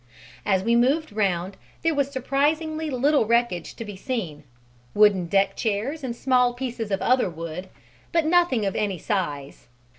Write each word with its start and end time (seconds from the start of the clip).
As 0.47 0.63
we 0.63 0.75
moved 0.75 1.13
round, 1.13 1.57
there 1.83 1.93
was 1.93 2.09
surprisingly 2.09 2.89
little 2.89 3.27
wreckage 3.27 3.75
to 3.75 3.85
be 3.85 3.95
seen: 3.95 4.43
wooden 4.95 5.27
deck 5.27 5.55
chairs 5.55 6.03
and 6.03 6.15
small 6.15 6.55
pieces 6.55 6.89
of 6.89 7.03
other 7.03 7.29
wood, 7.29 7.69
but 8.11 8.25
nothing 8.25 8.65
of 8.65 8.75
any 8.75 8.97
size. 8.97 9.67